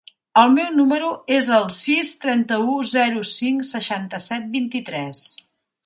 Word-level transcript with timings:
El 0.43 0.47
meu 0.53 0.69
número 0.77 1.09
es 1.35 1.51
el 1.57 1.67
sis, 1.75 2.15
trenta-u, 2.25 2.81
zero, 2.95 3.23
cinc, 3.35 3.71
seixanta-set, 3.75 4.53
vint-i-tres. 4.59 5.27